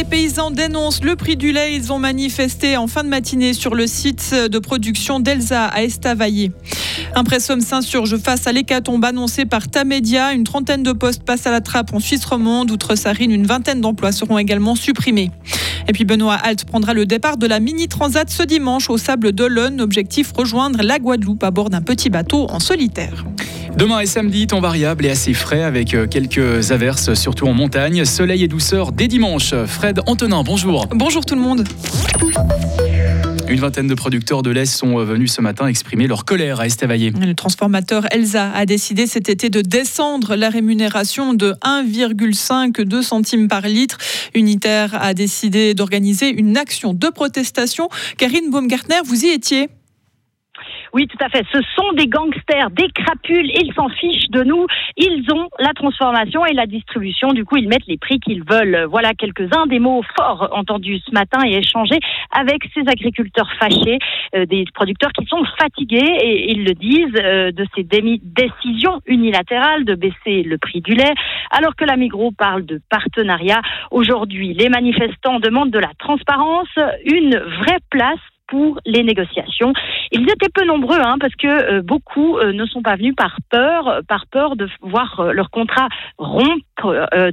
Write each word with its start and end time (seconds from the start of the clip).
Les 0.00 0.06
paysans 0.06 0.50
dénoncent 0.50 1.04
le 1.04 1.14
prix 1.14 1.36
du 1.36 1.52
lait. 1.52 1.74
Ils 1.74 1.92
ont 1.92 1.98
manifesté 1.98 2.78
en 2.78 2.86
fin 2.86 3.04
de 3.04 3.10
matinée 3.10 3.52
sur 3.52 3.74
le 3.74 3.86
site 3.86 4.34
de 4.34 4.58
production 4.58 5.20
d'Elsa 5.20 5.66
à 5.66 5.82
Estavayer. 5.82 6.52
Un 7.14 7.24
pressum 7.24 7.60
s'insurge 7.60 8.16
face 8.18 8.46
à 8.46 8.52
l'hécatombe 8.52 9.04
annoncée 9.04 9.44
par 9.44 9.68
Tamedia. 9.68 10.32
Une 10.32 10.44
trentaine 10.44 10.82
de 10.82 10.92
postes 10.92 11.22
passent 11.22 11.46
à 11.46 11.50
la 11.50 11.60
trappe 11.60 11.92
en 11.92 12.00
Suisse 12.00 12.24
romande. 12.24 12.70
Outre 12.70 12.94
Sarine, 12.94 13.30
une 13.30 13.46
vingtaine 13.46 13.80
d'emplois 13.80 14.12
seront 14.12 14.38
également 14.38 14.74
supprimés. 14.74 15.30
Et 15.88 15.92
puis 15.92 16.04
Benoît 16.04 16.34
Alt 16.34 16.64
prendra 16.64 16.94
le 16.94 17.06
départ 17.06 17.36
de 17.36 17.46
la 17.46 17.58
Mini 17.58 17.88
Transat 17.88 18.30
ce 18.30 18.42
dimanche 18.42 18.90
au 18.90 18.98
Sable 18.98 19.32
d'Olonne. 19.32 19.80
Objectif 19.80 20.32
rejoindre 20.36 20.82
la 20.82 20.98
Guadeloupe 20.98 21.42
à 21.42 21.50
bord 21.50 21.70
d'un 21.70 21.82
petit 21.82 22.10
bateau 22.10 22.46
en 22.48 22.60
solitaire. 22.60 23.24
Demain 23.76 24.00
et 24.00 24.06
samedi, 24.06 24.46
temps 24.46 24.60
variable 24.60 25.06
et 25.06 25.10
assez 25.10 25.32
frais 25.32 25.62
avec 25.62 25.94
euh, 25.94 26.06
quelques 26.06 26.72
averses, 26.72 27.14
surtout 27.14 27.46
en 27.46 27.54
montagne. 27.54 28.04
Soleil 28.04 28.44
et 28.44 28.48
douceur 28.48 28.92
dès 28.92 29.08
dimanche. 29.08 29.54
Fred 29.66 30.00
Antonin, 30.06 30.42
bonjour. 30.42 30.86
Bonjour 30.88 31.24
tout 31.24 31.34
le 31.34 31.40
monde. 31.40 31.64
Une 33.50 33.58
vingtaine 33.58 33.88
de 33.88 33.94
producteurs 33.94 34.42
de 34.42 34.50
lait 34.50 34.64
sont 34.64 35.00
euh, 35.00 35.04
venus 35.04 35.32
ce 35.32 35.40
matin 35.40 35.66
exprimer 35.66 36.06
leur 36.06 36.24
colère 36.24 36.60
à 36.60 36.66
Estavayer. 36.66 37.10
Le 37.10 37.34
transformateur 37.34 38.06
Elsa 38.12 38.52
a 38.52 38.64
décidé 38.64 39.08
cet 39.08 39.28
été 39.28 39.50
de 39.50 39.60
descendre 39.60 40.36
la 40.36 40.50
rémunération 40.50 41.34
de 41.34 41.54
1,52 41.64 43.02
centimes 43.02 43.48
par 43.48 43.62
litre. 43.62 43.98
Unitaire 44.36 44.94
a 45.02 45.14
décidé 45.14 45.74
d'organiser 45.74 46.28
une 46.28 46.56
action 46.56 46.94
de 46.94 47.08
protestation. 47.08 47.88
Karine 48.18 48.50
Baumgartner, 48.50 49.00
vous 49.04 49.24
y 49.24 49.30
étiez 49.30 49.68
oui, 50.92 51.06
tout 51.06 51.18
à 51.20 51.28
fait. 51.28 51.44
Ce 51.52 51.60
sont 51.76 51.92
des 51.92 52.06
gangsters, 52.06 52.70
des 52.70 52.88
crapules. 52.90 53.50
Ils 53.54 53.72
s'en 53.74 53.88
fichent 53.88 54.30
de 54.30 54.42
nous. 54.42 54.66
Ils 54.96 55.24
ont 55.32 55.48
la 55.58 55.72
transformation 55.72 56.44
et 56.46 56.52
la 56.52 56.66
distribution. 56.66 57.32
Du 57.32 57.44
coup, 57.44 57.56
ils 57.56 57.68
mettent 57.68 57.86
les 57.86 57.98
prix 57.98 58.18
qu'ils 58.18 58.42
veulent. 58.44 58.86
Voilà 58.90 59.14
quelques-uns 59.14 59.66
des 59.66 59.78
mots 59.78 60.02
forts 60.16 60.48
entendus 60.52 61.00
ce 61.06 61.12
matin 61.12 61.40
et 61.46 61.56
échangés 61.56 62.00
avec 62.32 62.62
ces 62.74 62.82
agriculteurs 62.88 63.50
fâchés, 63.58 63.98
euh, 64.34 64.46
des 64.46 64.64
producteurs 64.74 65.12
qui 65.12 65.26
sont 65.26 65.44
fatigués 65.58 66.16
et 66.22 66.52
ils 66.52 66.64
le 66.64 66.74
disent 66.74 67.20
euh, 67.22 67.52
de 67.52 67.66
ces 67.74 67.82
décisions 67.84 69.00
unilatérales 69.06 69.84
de 69.84 69.94
baisser 69.94 70.42
le 70.42 70.58
prix 70.58 70.80
du 70.80 70.94
lait, 70.94 71.14
alors 71.50 71.76
que 71.76 71.84
la 71.84 71.96
Migros 71.96 72.32
parle 72.32 72.64
de 72.64 72.80
partenariat. 72.88 73.60
Aujourd'hui, 73.90 74.54
les 74.54 74.68
manifestants 74.68 75.40
demandent 75.40 75.70
de 75.70 75.78
la 75.78 75.90
transparence, 75.98 76.68
une 77.04 77.36
vraie 77.36 77.80
place 77.90 78.18
pour 78.50 78.80
les 78.84 79.02
négociations. 79.02 79.72
Ils 80.10 80.22
étaient 80.22 80.50
peu 80.52 80.64
nombreux, 80.66 80.98
hein, 80.98 81.16
parce 81.20 81.34
que 81.36 81.46
euh, 81.46 81.82
beaucoup 81.82 82.36
euh, 82.36 82.52
ne 82.52 82.66
sont 82.66 82.82
pas 82.82 82.96
venus 82.96 83.14
par 83.16 83.36
peur, 83.48 84.00
par 84.08 84.26
peur 84.26 84.56
de 84.56 84.68
voir 84.82 85.20
euh, 85.20 85.32
leur 85.32 85.50
contrat 85.50 85.88
rompre. 86.18 86.60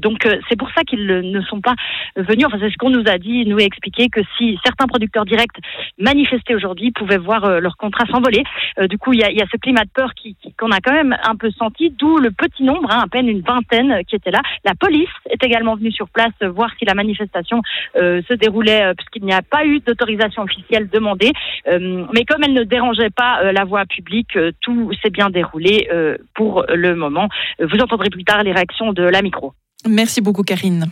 donc 0.01 0.27
c'est 0.49 0.57
pour 0.57 0.69
ça 0.71 0.83
qu'ils 0.83 1.05
ne 1.05 1.41
sont 1.41 1.61
pas 1.61 1.73
venus. 2.17 2.45
Enfin, 2.45 2.57
c'est 2.59 2.69
ce 2.69 2.77
qu'on 2.77 2.89
nous 2.89 3.07
a 3.07 3.17
dit, 3.17 3.45
nous 3.45 3.57
a 3.57 3.63
expliqué 3.63 4.09
que 4.09 4.19
si 4.37 4.59
certains 4.63 4.87
producteurs 4.87 5.25
directs 5.25 5.57
manifestaient 5.97 6.53
aujourd'hui, 6.53 6.91
pouvaient 6.91 7.17
voir 7.17 7.61
leur 7.61 7.77
contrat 7.77 8.05
s'envoler. 8.11 8.43
du 8.89 8.97
coup, 8.97 9.13
il 9.13 9.19
y 9.19 9.23
a, 9.23 9.45
ce 9.49 9.57
climat 9.57 9.85
de 9.85 9.89
peur 9.93 10.11
qu'on 10.59 10.71
a 10.71 10.81
quand 10.81 10.91
même 10.91 11.15
un 11.23 11.35
peu 11.35 11.49
senti, 11.51 11.89
d'où 11.91 12.17
le 12.17 12.31
petit 12.31 12.63
nombre, 12.63 12.91
hein, 12.91 13.01
à 13.05 13.07
peine 13.07 13.29
une 13.29 13.41
vingtaine 13.41 14.03
qui 14.05 14.17
était 14.17 14.31
là. 14.31 14.41
La 14.65 14.75
police 14.75 15.15
est 15.29 15.41
également 15.43 15.75
venue 15.75 15.93
sur 15.93 16.09
place 16.09 16.33
voir 16.41 16.69
si 16.77 16.83
la 16.83 16.93
manifestation 16.93 17.61
se 17.95 18.33
déroulait, 18.33 18.93
puisqu'il 18.97 19.23
n'y 19.23 19.33
a 19.33 19.41
pas 19.41 19.65
eu 19.65 19.79
d'autorisation 19.79 20.43
officielle 20.43 20.89
de 20.89 20.99
euh, 21.15 22.05
mais 22.13 22.25
comme 22.25 22.43
elle 22.43 22.53
ne 22.53 22.63
dérangeait 22.63 23.09
pas 23.09 23.41
euh, 23.43 23.51
la 23.51 23.65
voie 23.65 23.85
publique, 23.85 24.35
euh, 24.35 24.51
tout 24.61 24.91
s'est 25.01 25.09
bien 25.09 25.29
déroulé 25.29 25.89
pour 26.33 26.65
le 26.69 26.95
moment. 26.95 27.29
Vous 27.59 27.77
entendrez 27.79 28.09
plus 28.09 28.23
tard 28.23 28.43
les 28.43 28.51
réactions 28.51 28.93
de 28.93 29.03
la 29.03 29.21
micro. 29.21 29.53
Merci 29.87 30.21
beaucoup, 30.21 30.43
Karine. 30.43 30.85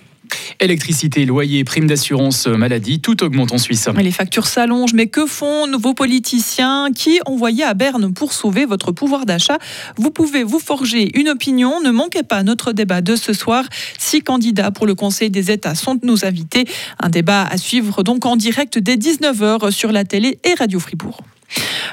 Électricité, 0.60 1.26
loyer, 1.26 1.64
primes 1.64 1.88
d'assurance 1.88 2.48
maladie, 2.48 3.00
tout 3.00 3.24
augmente 3.24 3.52
en 3.52 3.58
Suisse. 3.58 3.88
Les 3.98 4.12
factures 4.12 4.48
s'allongent, 4.48 4.94
mais 4.94 5.08
que 5.08 5.26
font 5.26 5.66
vos 5.78 5.94
politiciens 5.94 6.90
qui 6.96 7.20
envoyaient 7.26 7.64
à 7.64 7.74
Berne 7.74 8.14
pour 8.14 8.34
sauver 8.34 8.66
votre 8.66 8.92
pouvoir 8.92 9.26
d'achat? 9.26 9.58
Vous 9.98 10.12
pouvez 10.12 10.44
vous 10.44 10.60
forger 10.60 11.12
une 11.18 11.30
opinion. 11.30 11.82
Ne 11.82 11.92
manquez 11.92 12.24
pas 12.24 12.44
notre 12.44 12.72
débat 12.72 13.02
de 13.02 13.16
ce 13.16 13.34
soir. 13.34 13.66
Six 13.98 14.22
candidats 14.22 14.72
pour 14.72 14.88
le 14.88 14.96
Conseil 14.96 15.30
des 15.30 15.52
États 15.52 15.76
sont 15.76 16.00
nos 16.04 16.26
invités. 16.26 16.66
Un 17.00 17.10
débat 17.10 17.44
à 17.44 17.58
suivre 17.58 18.04
donc 18.04 18.26
en 18.26 18.36
direct 18.36 18.78
dès 18.78 18.96
19h 18.96 19.72
sur 19.72 19.92
la 19.92 20.04
télé 20.04 20.40
et 20.44 20.54
Radio 20.54 20.80
Fribourg. 20.80 21.22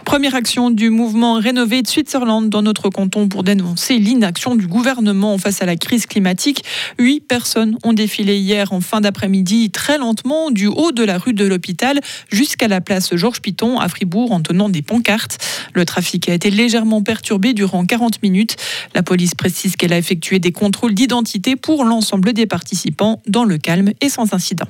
Première 0.04 0.34
action 0.34 0.70
du 0.70 0.90
mouvement 0.90 1.34
rénové 1.34 1.80
de 1.80 1.86
Switzerland 1.86 2.48
dans 2.48 2.62
notre 2.62 2.90
canton 2.90 3.28
pour 3.28 3.44
dénoncer 3.44 3.98
l'inaction 3.98 4.56
du 4.56 4.66
gouvernement 4.66 5.38
face 5.38 5.62
à 5.62 5.66
la 5.66 5.76
crise 5.76 6.06
climatique. 6.06 6.64
Huit 6.98 7.20
personnes 7.20 7.78
ont 7.82 7.92
défilé 7.92 8.36
hier 8.36 8.72
en 8.72 8.80
fin 8.80 9.00
d'après-midi 9.00 9.70
très 9.70 9.98
lentement 9.98 10.50
du 10.50 10.66
haut 10.66 10.92
de 10.92 11.02
la 11.02 11.18
rue 11.18 11.32
de 11.32 11.46
l'hôpital 11.46 12.00
jusqu'à 12.30 12.68
la 12.68 12.80
place 12.80 13.16
Georges 13.16 13.40
Piton 13.40 13.78
à 13.78 13.88
Fribourg 13.88 14.32
en 14.32 14.42
tenant 14.42 14.68
des 14.68 14.82
pancartes. 14.82 15.38
Le 15.72 15.84
trafic 15.84 16.28
a 16.28 16.34
été 16.34 16.50
légèrement 16.50 17.02
perturbé 17.02 17.54
durant 17.54 17.86
40 17.86 18.22
minutes. 18.22 18.56
La 18.94 19.02
police 19.02 19.34
précise 19.34 19.76
qu'elle 19.76 19.92
a 19.92 19.98
effectué 19.98 20.40
des 20.40 20.52
contrôles 20.52 20.94
d'identité 20.94 21.56
pour 21.56 21.84
l'ensemble 21.84 22.32
des 22.32 22.46
participants 22.46 23.22
dans 23.26 23.44
le 23.44 23.56
calme 23.56 23.92
et 24.00 24.08
sans 24.08 24.34
incident. 24.34 24.68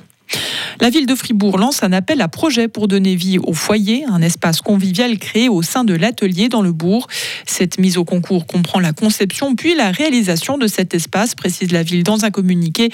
La 0.79 0.89
ville 0.89 1.05
de 1.05 1.15
Fribourg 1.15 1.57
lance 1.57 1.83
un 1.83 1.93
appel 1.93 2.21
à 2.21 2.27
projet 2.27 2.67
pour 2.67 2.87
donner 2.87 3.15
vie 3.15 3.37
au 3.37 3.53
foyer, 3.53 4.05
un 4.05 4.21
espace 4.21 4.61
convivial 4.61 5.17
créé 5.17 5.47
au 5.47 5.61
sein 5.61 5.83
de 5.83 5.93
l'atelier 5.93 6.49
dans 6.49 6.61
le 6.61 6.71
bourg. 6.71 7.07
Cette 7.45 7.79
mise 7.79 7.97
au 7.97 8.05
concours 8.05 8.47
comprend 8.47 8.79
la 8.79 8.91
conception 8.91 9.55
puis 9.55 9.75
la 9.75 9.91
réalisation 9.91 10.57
de 10.57 10.67
cet 10.67 10.93
espace, 10.93 11.35
précise 11.35 11.71
la 11.71 11.83
ville 11.83 12.03
dans 12.03 12.25
un 12.25 12.31
communiqué. 12.31 12.89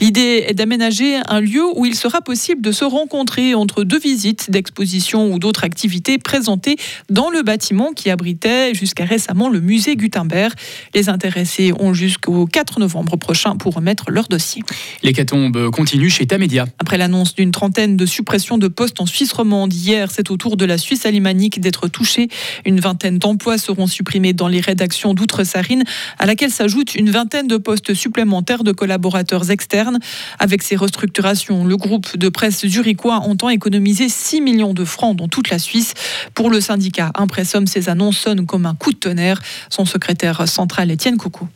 L'idée 0.00 0.44
est 0.46 0.54
d'aménager 0.54 1.16
un 1.28 1.40
lieu 1.40 1.64
où 1.74 1.86
il 1.86 1.94
sera 1.94 2.20
possible 2.20 2.60
de 2.60 2.72
se 2.72 2.84
rencontrer 2.84 3.54
entre 3.54 3.84
deux 3.84 3.98
visites 3.98 4.50
d'expositions 4.50 5.32
ou 5.32 5.38
d'autres 5.38 5.64
activités 5.64 6.18
présentées 6.18 6.76
dans 7.10 7.30
le 7.30 7.42
bâtiment 7.42 7.92
qui 7.92 8.10
abritait 8.10 8.74
jusqu'à 8.74 9.04
récemment 9.04 9.48
le 9.48 9.60
musée 9.60 9.96
Gutenberg. 9.96 10.52
Les 10.94 11.08
intéressés 11.08 11.72
ont 11.78 11.94
jusqu'au 11.94 12.46
4 12.46 12.80
novembre 12.80 13.16
prochain 13.16 13.56
pour 13.56 13.74
remettre 13.74 14.10
leur 14.10 14.28
dossier. 14.28 14.62
L'hécatombe 15.02 15.70
continue 15.70 16.10
chez 16.10 16.26
Tamedia. 16.26 16.66
Après 16.78 16.98
l'annonce 16.98 17.34
d'une 17.34 17.50
trentaine 17.50 17.96
de 17.96 18.06
suppressions 18.06 18.58
de 18.58 18.68
postes 18.68 19.00
en 19.00 19.06
Suisse 19.06 19.32
romande 19.32 19.72
hier, 19.72 20.10
c'est 20.10 20.30
au 20.30 20.36
tour 20.36 20.56
de 20.56 20.64
la 20.64 20.78
Suisse 20.78 21.06
alémanique 21.06 21.60
d'être 21.60 21.88
touchée. 21.88 22.28
Une 22.64 22.80
vingtaine 22.80 23.18
d'emplois 23.18 23.58
seront 23.58 23.86
supprimés 23.86 24.32
dans 24.32 24.48
les 24.48 24.60
rédactions 24.60 25.14
d'Outre-Sarine, 25.14 25.84
à 26.18 26.26
laquelle 26.26 26.50
s'ajoute 26.50 26.94
une 26.94 27.10
vingtaine 27.10 27.48
de 27.48 27.56
postes 27.56 27.94
supplémentaires 27.94 28.64
de 28.64 28.72
collaborateurs 28.72 29.50
externes. 29.50 29.98
Avec 30.38 30.62
ces 30.62 30.76
restructurations, 30.76 31.64
le 31.64 31.76
groupe 31.76 32.16
de 32.16 32.28
presse 32.28 32.66
zurichois 32.66 33.16
entend 33.20 33.48
économiser 33.48 34.08
6 34.08 34.40
millions 34.40 34.74
de 34.74 34.84
francs 34.84 35.16
dans 35.16 35.28
toute 35.28 35.50
la 35.50 35.58
Suisse. 35.58 35.94
Pour 36.34 36.50
le 36.50 36.60
syndicat 36.60 37.12
Impressum, 37.14 37.66
ces 37.66 37.88
annonces 37.88 38.18
sonnent 38.18 38.46
comme 38.46 38.66
un 38.66 38.74
coup 38.74 38.92
de 38.92 38.98
tonnerre. 38.98 39.40
Son 39.70 39.84
secrétaire 39.84 40.48
central, 40.48 40.90
Étienne 40.90 41.16
Coucou. 41.16 41.48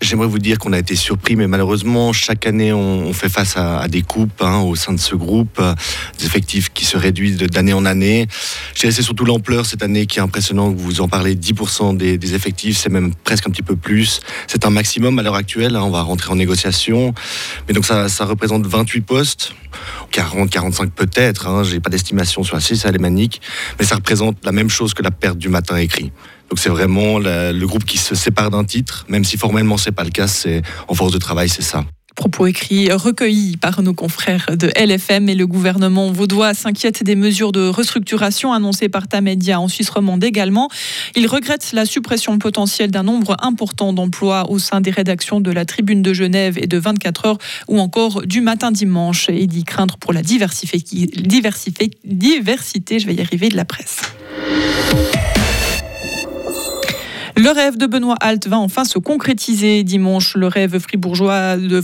J'aimerais 0.00 0.28
vous 0.28 0.38
dire 0.38 0.58
qu'on 0.58 0.72
a 0.72 0.78
été 0.78 0.94
surpris, 0.94 1.34
mais 1.34 1.48
malheureusement, 1.48 2.12
chaque 2.12 2.46
année, 2.46 2.72
on, 2.72 3.12
fait 3.12 3.28
face 3.28 3.56
à, 3.56 3.88
des 3.88 4.02
coupes 4.02 4.42
hein, 4.42 4.60
au 4.60 4.76
sein 4.76 4.92
de 4.92 5.00
ce 5.00 5.16
groupe, 5.16 5.58
euh, 5.58 5.74
des 6.18 6.26
effectifs 6.26 6.72
qui 6.72 6.84
se 6.84 6.96
réduisent 6.96 7.36
d'année 7.36 7.72
en 7.72 7.84
année. 7.84 8.28
Je 8.78 8.82
dirais 8.82 8.92
c'est 8.92 9.02
surtout 9.02 9.24
l'ampleur 9.24 9.66
cette 9.66 9.82
année 9.82 10.06
qui 10.06 10.20
est 10.20 10.22
impressionnant. 10.22 10.70
Vous 10.70 11.00
en 11.00 11.08
parlez, 11.08 11.34
10% 11.34 11.96
des, 11.96 12.34
effectifs, 12.36 12.78
c'est 12.78 12.88
même 12.88 13.12
presque 13.12 13.44
un 13.48 13.50
petit 13.50 13.64
peu 13.64 13.74
plus. 13.74 14.20
C'est 14.46 14.64
un 14.64 14.70
maximum 14.70 15.18
à 15.18 15.24
l'heure 15.24 15.34
actuelle. 15.34 15.74
Hein, 15.74 15.82
on 15.82 15.90
va 15.90 16.02
rentrer 16.02 16.30
en 16.30 16.36
négociation, 16.36 17.12
mais 17.66 17.74
donc 17.74 17.84
ça, 17.84 18.06
représente 18.20 18.68
28 18.68 19.00
postes, 19.00 19.52
40, 20.12 20.48
45 20.48 20.92
peut-être. 20.92 21.48
Hein, 21.48 21.64
J'ai 21.64 21.80
pas 21.80 21.90
d'estimation 21.90 22.44
sur 22.44 22.54
la 22.54 22.60
Suisse 22.60 22.86
alémanique, 22.86 23.40
mais 23.80 23.84
ça 23.84 23.96
représente 23.96 24.36
la 24.44 24.52
même 24.52 24.70
chose 24.70 24.94
que 24.94 25.02
la 25.02 25.10
perte 25.10 25.38
du 25.38 25.48
matin 25.48 25.76
écrit. 25.76 26.12
Donc 26.48 26.60
c'est 26.60 26.70
vraiment 26.70 27.18
le 27.18 27.64
groupe 27.64 27.84
qui 27.84 27.98
se 27.98 28.14
sépare 28.14 28.50
d'un 28.52 28.62
titre, 28.62 29.06
même 29.08 29.24
si 29.24 29.36
formellement 29.36 29.76
c'est 29.76 29.90
pas 29.90 30.04
le 30.04 30.10
cas, 30.10 30.28
c'est 30.28 30.62
en 30.86 30.94
force 30.94 31.10
de 31.10 31.18
travail, 31.18 31.48
c'est 31.48 31.62
ça 31.62 31.84
propos 32.18 32.48
écrits 32.48 32.90
recueillis 32.90 33.56
par 33.56 33.80
nos 33.80 33.94
confrères 33.94 34.48
de 34.56 34.72
LFM 34.76 35.28
et 35.28 35.36
le 35.36 35.46
gouvernement 35.46 36.10
vaudois 36.10 36.52
s'inquiète 36.52 37.04
des 37.04 37.14
mesures 37.14 37.52
de 37.52 37.68
restructuration 37.68 38.52
annoncées 38.52 38.88
par 38.88 39.06
Tamedia 39.06 39.60
en 39.60 39.68
Suisse 39.68 39.88
romande 39.88 40.24
également. 40.24 40.68
Il 41.14 41.28
regrette 41.28 41.70
la 41.72 41.86
suppression 41.86 42.36
potentielle 42.40 42.90
d'un 42.90 43.04
nombre 43.04 43.36
important 43.40 43.92
d'emplois 43.92 44.50
au 44.50 44.58
sein 44.58 44.80
des 44.80 44.90
rédactions 44.90 45.40
de 45.40 45.52
la 45.52 45.64
Tribune 45.64 46.02
de 46.02 46.12
Genève 46.12 46.58
et 46.58 46.66
de 46.66 46.76
24 46.76 47.26
heures 47.26 47.38
ou 47.68 47.78
encore 47.78 48.22
du 48.22 48.40
matin 48.40 48.72
dimanche 48.72 49.28
et 49.28 49.46
dit 49.46 49.62
craindre 49.62 49.96
pour 49.96 50.12
la 50.12 50.22
diversité, 50.22 50.80
je 52.98 53.06
vais 53.06 53.14
y 53.14 53.20
arriver, 53.20 53.48
de 53.48 53.56
la 53.56 53.64
presse. 53.64 54.00
Le 57.38 57.52
rêve 57.52 57.76
de 57.76 57.86
Benoît 57.86 58.16
Halt 58.18 58.48
va 58.48 58.58
enfin 58.58 58.84
se 58.84 58.98
concrétiser 58.98 59.84
dimanche. 59.84 60.34
Le 60.34 60.48
rêve 60.48 60.80
fribourgeois 60.80 61.56
de, 61.56 61.80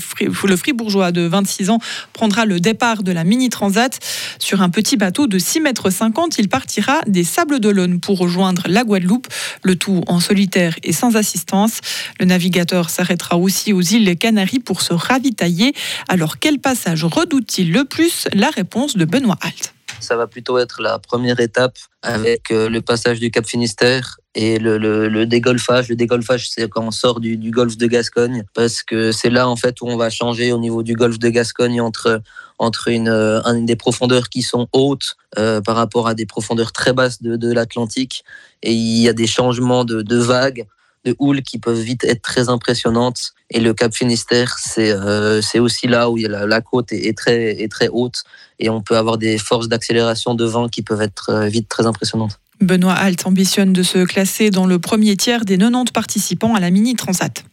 le 0.47 0.57
fribourgeois 0.57 1.13
de 1.13 1.21
26 1.21 1.71
ans 1.71 1.79
prendra 2.13 2.45
le 2.45 2.59
départ 2.59 3.05
de 3.05 3.13
la 3.13 3.23
Mini 3.23 3.51
Transat. 3.51 4.01
Sur 4.41 4.63
un 4.63 4.69
petit 4.69 4.97
bateau 4.97 5.29
de 5.29 5.39
6,50 5.39 5.63
mètres, 5.63 5.91
il 6.39 6.49
partira 6.49 7.03
des 7.07 7.23
Sables 7.23 7.61
d'Olonne 7.61 8.01
pour 8.01 8.19
rejoindre 8.19 8.65
la 8.67 8.83
Guadeloupe, 8.83 9.29
le 9.63 9.77
tout 9.77 10.03
en 10.09 10.19
solitaire 10.19 10.75
et 10.83 10.93
sans 10.93 11.15
assistance. 11.15 11.79
Le 12.19 12.27
navigateur 12.27 12.91
s'arrêtera 12.91 13.39
aussi 13.39 13.73
aux 13.73 13.81
îles 13.81 14.19
Canaries 14.19 14.59
pour 14.59 14.83
se 14.83 14.93
ravitailler. 14.93 15.73
Alors 16.09 16.41
quel 16.41 16.59
passage 16.59 17.05
redoute-t-il 17.05 17.71
le 17.71 17.85
plus? 17.85 18.27
La 18.33 18.51
réponse 18.51 18.97
de 18.97 19.05
Benoît 19.05 19.39
Halt. 19.41 19.74
Ça 20.05 20.17
va 20.17 20.27
plutôt 20.27 20.59
être 20.59 20.81
la 20.81 20.99
première 20.99 21.41
étape 21.41 21.77
avec 22.03 22.51
euh, 22.51 22.69
le 22.69 22.81
passage 22.81 23.19
du 23.19 23.31
Cap 23.31 23.47
Finistère 23.47 24.19
et 24.35 24.59
le, 24.59 25.25
dégolfage. 25.25 25.89
Le 25.89 25.97
dégolfage, 25.97 26.51
c'est 26.51 26.69
quand 26.69 26.85
on 26.85 26.91
sort 26.91 27.21
du, 27.21 27.51
golfe 27.51 27.77
de 27.77 27.87
Gascogne, 27.87 28.45
parce 28.55 28.83
que 28.83 29.11
c'est 29.11 29.31
là 29.31 29.49
en 29.49 29.57
fait 29.57 29.81
où 29.81 29.87
on 29.89 29.97
va 29.97 30.11
changer 30.11 30.53
au 30.53 30.59
niveau 30.59 30.83
du 30.83 30.95
golfe 30.95 31.19
de 31.19 31.29
Gascogne 31.29 31.81
entre 31.81 32.21
entre 32.61 32.87
une, 32.87 33.09
euh, 33.09 33.41
des 33.63 33.75
profondeurs 33.75 34.29
qui 34.29 34.43
sont 34.43 34.69
hautes 34.73 35.17
euh, 35.39 35.61
par 35.61 35.75
rapport 35.75 36.07
à 36.07 36.15
des 36.15 36.27
profondeurs 36.27 36.71
très 36.71 36.93
basses 36.93 37.21
de, 37.21 37.53
l'Atlantique, 37.53 38.25
et 38.63 38.73
il 38.73 39.03
y 39.03 39.09
a 39.09 39.13
des 39.13 39.27
changements 39.27 39.85
de 39.85 40.17
vagues 40.17 40.67
de 41.05 41.15
houle 41.19 41.43
qui 41.43 41.59
peuvent 41.59 41.81
vite 41.81 42.05
être 42.05 42.23
très 42.23 42.49
impressionnantes. 42.49 43.35
Et 43.51 43.61
le 43.61 43.75
Cap 43.75 43.95
Finistère, 43.95 44.57
c'est 44.59 44.91
euh, 44.91 45.41
aussi 45.61 45.87
là 45.87 46.11
où 46.11 46.17
il 46.17 46.23
y 46.23 46.27
a 46.27 46.47
la, 46.47 46.61
côte 46.61 46.93
est, 46.93 47.17
très, 47.17 47.63
est 47.63 47.71
très 47.71 47.89
haute 47.89 48.25
et 48.59 48.71
on 48.71 48.81
peut 48.81 48.97
avoir 48.97 49.19
des 49.19 49.39
forces 49.39 49.69
d'accélération 49.69 50.35
de 50.35 50.45
vent 50.45 50.69
qui 50.69 50.83
peuvent 50.83 51.03
être 51.03 51.31
euh, 51.31 51.47
vite 51.47 51.69
très 51.69 51.87
impressionnantes. 51.87 52.41
Benoît 52.61 52.95
Halt 52.95 53.27
ambitionne 53.27 53.73
de 53.73 53.83
se 53.83 54.05
classer 54.05 54.51
dans 54.51 54.67
le 54.67 54.79
premier 54.79 55.17
tiers 55.17 55.45
des 55.45 55.59
90 55.59 55.93
participants 55.93 56.55
à 56.55 56.61
la 56.61 56.71
Mini 56.71 56.95
Transat. 56.95 57.45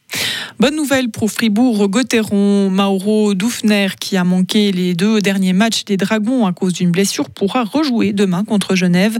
Bonne 0.59 0.75
nouvelle 0.75 1.09
pour 1.09 1.31
Fribourg-Gotteron. 1.31 2.69
Mauro 2.69 3.33
Dufner, 3.33 3.87
qui 3.99 4.17
a 4.17 4.23
manqué 4.23 4.71
les 4.71 4.93
deux 4.93 5.21
derniers 5.21 5.53
matchs 5.53 5.85
des 5.85 5.97
Dragons 5.97 6.45
à 6.45 6.53
cause 6.53 6.73
d'une 6.73 6.91
blessure, 6.91 7.29
pourra 7.29 7.63
rejouer 7.63 8.13
demain 8.13 8.43
contre 8.43 8.75
Genève. 8.75 9.17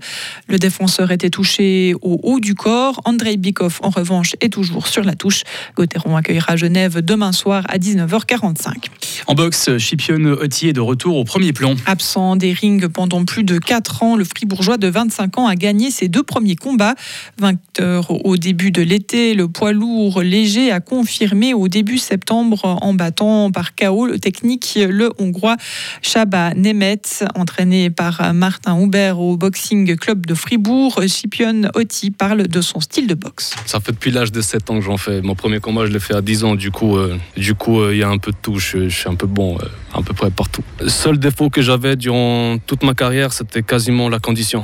Le 0.48 0.60
défenseur 0.60 1.12
était 1.12 1.30
touché 1.30 1.96
au 2.02 2.20
haut 2.24 2.40
du 2.40 2.54
corps. 2.54 3.02
Andrei 3.06 3.38
Bikov, 3.38 3.80
en 3.82 3.90
revanche, 3.90 4.36
est 4.42 4.50
toujours 4.50 4.88
sur 4.88 5.04
la 5.04 5.16
touche. 5.16 5.44
Gotteron 5.76 6.16
accueillera 6.16 6.58
Genève 6.58 7.02
demain 7.02 7.32
soir 7.32 7.64
à 7.70 7.78
19h45. 7.78 8.74
En 9.28 9.34
boxe, 9.34 9.78
Chipion 9.78 10.26
Otti 10.26 10.68
est 10.68 10.74
de 10.74 10.82
retour 10.82 11.18
au 11.18 11.24
premier 11.24 11.54
plan. 11.54 11.76
Absent 11.86 12.36
des 12.36 12.54
rings 12.54 12.88
pendant 12.88 13.26
plus 13.26 13.44
de 13.44 13.58
4 13.58 14.04
ans, 14.04 14.16
le 14.16 14.26
fribourgeois 14.26 14.78
de 14.78 14.88
25 14.88 15.38
ans 15.38 15.48
a 15.48 15.56
gagné 15.56 15.92
ses 15.92 16.08
deux 16.08 16.24
premiers 16.24 16.56
combats. 16.56 16.96
Vainqueur 17.40 18.26
au 18.26 18.38
début 18.38 18.72
de 18.72 18.82
l'été, 18.82 19.34
le 19.34 19.48
poids 19.48 19.72
lourd 19.72 20.22
léger 20.22 20.72
a 20.72 20.81
confirmé 20.82 21.54
au 21.54 21.68
début 21.68 21.98
septembre 21.98 22.78
en 22.82 22.94
battant 22.94 23.52
par 23.52 23.76
KO 23.76 24.08
le 24.08 24.20
technique 24.20 24.78
le 24.82 25.12
hongrois 25.20 25.56
Chaba 26.02 26.54
Nemeth, 26.54 27.24
entraîné 27.36 27.90
par 27.90 28.34
Martin 28.34 28.80
Hubert 28.80 29.20
au 29.20 29.38
Boxing 29.38 29.96
Club 29.96 30.26
de 30.26 30.34
Fribourg. 30.34 31.02
Scipion 31.08 31.64
Otti 31.76 32.12
parle 32.12 32.48
de 32.48 32.62
son 32.62 32.80
style 32.80 33.08
de 33.08 33.14
boxe. 33.14 33.54
Ça 33.66 33.80
fait 33.80 33.92
depuis 33.92 34.12
l'âge 34.12 34.32
de 34.32 34.42
7 34.42 34.70
ans 34.70 34.76
que 34.80 34.86
j'en 34.86 34.98
fais. 34.98 35.22
Mon 35.22 35.36
premier 35.36 35.60
combat, 35.60 35.86
je 35.86 35.92
l'ai 35.92 36.00
fait 36.00 36.16
à 36.16 36.22
10 36.22 36.44
ans. 36.44 36.56
Du 36.56 36.72
coup, 36.72 36.98
euh, 36.98 37.18
euh, 37.38 37.94
il 37.94 37.98
y 38.00 38.04
a 38.04 38.10
un 38.10 38.18
peu 38.18 38.32
de 38.32 38.38
tout. 38.42 38.60
Je, 38.60 38.90
suis 38.90 39.10
un 39.10 39.16
peu 39.16 39.28
bon 39.28 39.58
euh, 39.58 39.66
à 39.94 40.02
peu 40.02 40.14
près 40.14 40.32
partout. 40.32 40.64
Le 40.80 40.90
seul 40.90 41.20
défaut 41.20 41.50
que 41.50 41.62
j'avais 41.62 41.96
durant 41.96 42.58
toute 42.66 42.84
ma 42.84 42.94
carrière, 42.94 43.34
c'était 43.34 43.64
quasiment 43.64 44.10
la 44.10 44.20
condition 44.20 44.64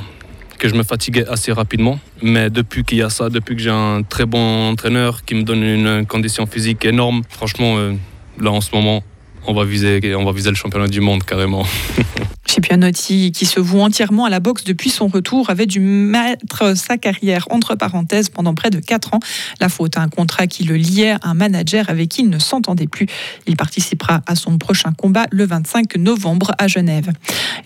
que 0.58 0.68
je 0.68 0.74
me 0.74 0.82
fatiguais 0.82 1.26
assez 1.26 1.52
rapidement. 1.52 1.98
Mais 2.22 2.50
depuis 2.50 2.84
qu'il 2.84 2.98
y 2.98 3.02
a 3.02 3.10
ça, 3.10 3.30
depuis 3.30 3.56
que 3.56 3.62
j'ai 3.62 3.70
un 3.70 4.02
très 4.02 4.26
bon 4.26 4.70
entraîneur 4.70 5.24
qui 5.24 5.34
me 5.34 5.42
donne 5.42 5.62
une 5.62 6.06
condition 6.06 6.46
physique 6.46 6.84
énorme, 6.84 7.22
franchement, 7.30 7.78
euh, 7.78 7.94
là 8.40 8.50
en 8.50 8.60
ce 8.60 8.74
moment, 8.74 9.02
on 9.46 9.54
va 9.54 9.64
viser, 9.64 10.14
on 10.16 10.24
va 10.24 10.32
viser 10.32 10.50
le 10.50 10.56
championnat 10.56 10.88
du 10.88 11.00
monde 11.00 11.22
carrément. 11.22 11.64
Chipianotti, 12.48 13.30
qui 13.30 13.46
se 13.46 13.60
voue 13.60 13.80
entièrement 13.80 14.24
à 14.24 14.30
la 14.30 14.40
boxe 14.40 14.64
depuis 14.64 14.90
son 14.90 15.06
retour, 15.06 15.50
avait 15.50 15.66
dû 15.66 15.80
mettre 15.80 16.76
sa 16.76 16.96
carrière 16.96 17.46
entre 17.50 17.74
parenthèses 17.74 18.30
pendant 18.30 18.54
près 18.54 18.70
de 18.70 18.80
4 18.80 19.14
ans. 19.14 19.20
La 19.60 19.68
faute 19.68 19.96
à 19.96 20.00
un 20.00 20.08
contrat 20.08 20.46
qui 20.46 20.64
le 20.64 20.76
liait 20.76 21.12
à 21.12 21.18
un 21.22 21.34
manager 21.34 21.90
avec 21.90 22.08
qui 22.08 22.22
il 22.22 22.30
ne 22.30 22.38
s'entendait 22.38 22.86
plus. 22.86 23.06
Il 23.46 23.56
participera 23.56 24.22
à 24.26 24.34
son 24.34 24.56
prochain 24.58 24.92
combat 24.96 25.26
le 25.30 25.46
25 25.46 25.96
novembre 25.96 26.52
à 26.58 26.68
Genève. 26.68 27.12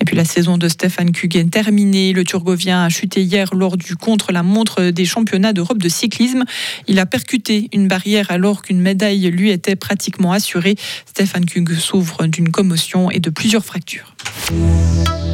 Et 0.01 0.05
puis 0.05 0.17
la 0.17 0.25
saison 0.25 0.59
de 0.59 0.69
Stéphane 0.69 1.13
Kugen 1.13 1.49
terminée. 1.49 2.13
Le 2.13 2.25
Turgovien 2.25 2.85
a 2.85 2.89
chuté 2.89 3.23
hier 3.23 3.55
lors 3.55 3.77
du 3.77 3.95
contre-la-montre 3.97 4.91
des 4.91 5.05
championnats 5.05 5.53
d'Europe 5.53 5.79
de 5.79 5.89
cyclisme. 5.89 6.45
Il 6.89 6.99
a 6.99 7.07
percuté 7.07 7.69
une 7.73 7.89
barrière 7.89 8.31
alors 8.31 8.63
qu'une 8.63 8.81
médaille 8.81 9.31
lui 9.31 9.51
était 9.51 9.77
pratiquement 9.77 10.33
assurée. 10.33 10.75
Stéphane 11.07 11.47
Kug 11.47 11.73
souffre 11.75 12.27
d'une 12.27 12.51
commotion 12.51 13.11
et 13.11 13.21
de 13.21 13.31
plusieurs 13.31 13.65
fractures. 13.65 14.15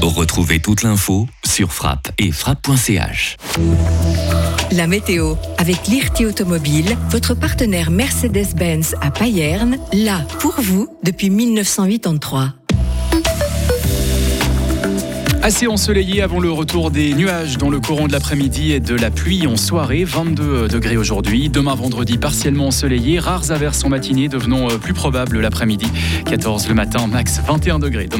Retrouvez 0.02 0.60
toute 0.60 0.82
l'info 0.82 1.26
sur 1.44 1.72
frappe 1.72 2.10
et 2.18 2.32
frappe.ch. 2.32 3.36
La 4.72 4.86
météo 4.86 5.34
avec 5.58 5.86
l'IRT 5.86 6.26
Automobile, 6.26 6.96
votre 7.10 7.34
partenaire 7.34 7.90
Mercedes-Benz 7.90 8.94
à 9.00 9.10
Payerne, 9.10 9.78
là 9.92 10.20
pour 10.40 10.54
vous 10.60 10.88
depuis 11.04 11.30
1983. 11.30 12.54
Assez 15.40 15.68
ensoleillé 15.68 16.20
avant 16.20 16.40
le 16.40 16.50
retour 16.50 16.90
des 16.90 17.14
nuages 17.14 17.58
dans 17.58 17.70
le 17.70 17.78
courant 17.78 18.08
de 18.08 18.12
l'après-midi 18.12 18.72
et 18.72 18.80
de 18.80 18.96
la 18.96 19.10
pluie 19.10 19.46
en 19.46 19.56
soirée. 19.56 20.02
22 20.02 20.66
degrés 20.66 20.96
aujourd'hui. 20.96 21.48
Demain 21.48 21.76
vendredi, 21.76 22.18
partiellement 22.18 22.66
ensoleillé. 22.66 23.20
Rares 23.20 23.52
averses 23.52 23.84
en 23.84 23.88
matinée 23.88 24.28
devenant 24.28 24.66
plus 24.78 24.94
probables 24.94 25.40
l'après-midi. 25.40 25.86
14 26.26 26.68
le 26.68 26.74
matin, 26.74 27.06
max 27.06 27.40
21 27.46 27.78
degrés. 27.78 28.08
Demain 28.08 28.16